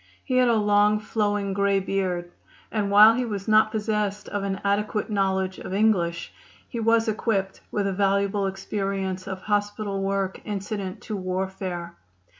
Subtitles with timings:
[0.23, 2.31] He had a long, flowing grey beard,
[2.71, 6.33] and while he was not possessed of an adequate knowledge of English,
[6.67, 11.97] he was equipped with a valuable experience of hospital work incident to warfare.